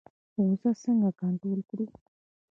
[0.43, 1.85] غوسه څنګه کنټرول کړو؟